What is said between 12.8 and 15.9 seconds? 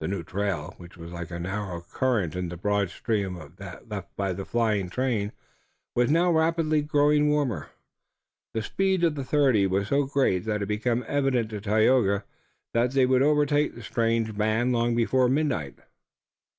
they would overtake the strange band long before midnight.